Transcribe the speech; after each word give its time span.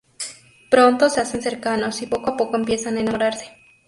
Pronto 0.71 1.11
se 1.11 1.21
hacen 1.21 1.43
cercanos 1.43 2.01
y 2.01 2.07
poco 2.07 2.31
a 2.31 2.35
poco 2.35 2.53
comienzan 2.53 2.97
a 2.97 3.01
enamorarse. 3.01 3.51